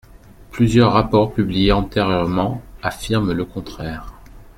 [0.49, 4.15] Plusieurs rapports publiés antérieurement affirment le contraire.